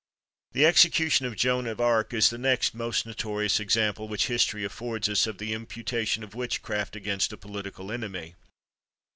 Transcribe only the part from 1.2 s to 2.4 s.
of Joan of Arc is the